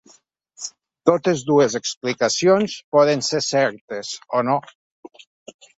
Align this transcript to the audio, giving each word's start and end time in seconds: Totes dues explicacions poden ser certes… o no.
Totes 1.09 1.43
dues 1.49 1.75
explicacions 1.81 2.79
poden 2.97 3.25
ser 3.31 3.45
certes… 3.53 4.15
o 4.41 4.45
no. 4.51 4.61